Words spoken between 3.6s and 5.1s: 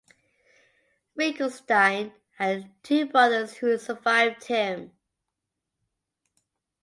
survived him.